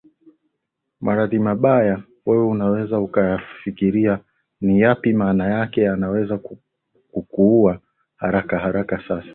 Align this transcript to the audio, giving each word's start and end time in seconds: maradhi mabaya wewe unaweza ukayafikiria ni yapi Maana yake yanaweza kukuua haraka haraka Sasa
maradhi 1.01 1.39
mabaya 1.39 2.01
wewe 2.25 2.45
unaweza 2.47 2.99
ukayafikiria 2.99 4.19
ni 4.61 4.81
yapi 4.81 5.13
Maana 5.13 5.45
yake 5.47 5.81
yanaweza 5.81 6.37
kukuua 7.11 7.79
haraka 8.17 8.59
haraka 8.59 8.97
Sasa 9.07 9.29